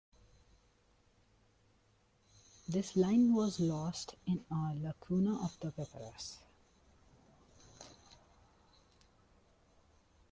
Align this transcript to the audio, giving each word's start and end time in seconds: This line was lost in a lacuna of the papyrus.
This 2.67 2.95
line 2.95 3.35
was 3.35 3.59
lost 3.59 4.15
in 4.25 4.43
a 4.49 4.73
lacuna 4.75 5.37
of 5.45 5.59
the 5.59 5.69
papyrus. 5.71 6.39